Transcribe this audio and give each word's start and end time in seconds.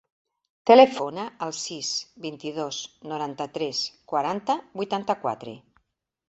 Telefona 0.69 1.25
al 1.47 1.53
sis, 1.57 1.91
vint-i-dos, 2.23 2.79
noranta-tres, 3.13 3.83
quaranta, 4.15 4.57
vuitanta-quatre. 4.83 5.55